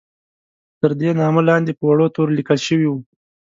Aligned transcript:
تر 0.79 0.91
دې 0.99 1.11
نامه 1.19 1.41
لاندې 1.49 1.71
په 1.79 1.83
وړو 1.89 2.07
تورو 2.15 2.35
لیکل 2.37 2.59
شوي 2.67 2.87
وو. 2.89 2.99